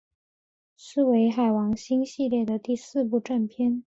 [0.77, 3.79] 是为海王星系列的第四部正篇。